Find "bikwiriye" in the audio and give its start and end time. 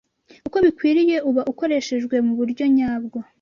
0.65-1.17